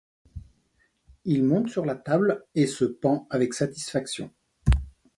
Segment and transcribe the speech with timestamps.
[1.25, 4.33] Il monte sur la table et se pend avec satisfaction.